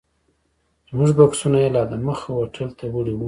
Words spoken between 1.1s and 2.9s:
بکسونه یې لا دمخه هوټل ته